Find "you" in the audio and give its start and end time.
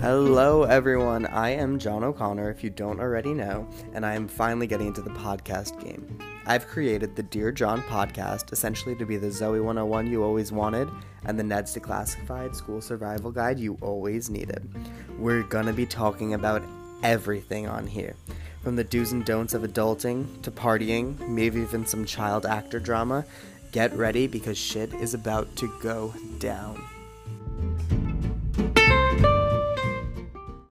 2.64-2.70, 10.06-10.22, 13.58-13.76